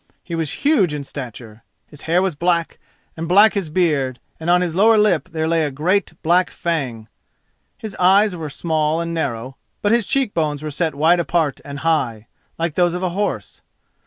[0.23, 2.79] He was huge in stature—his hair was black,
[3.15, 7.07] and black his beard, and on his lower lip there lay a great black fang.
[7.77, 12.25] His eyes were small and narrow, but his cheekbones were set wide apart and high,
[12.57, 13.61] like those of a horse.